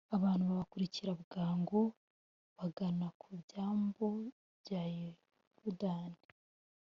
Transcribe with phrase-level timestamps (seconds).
[0.15, 1.81] abantu babakurikira bwangu
[2.57, 4.09] bagana ku byambu
[4.61, 6.11] bya yorudan.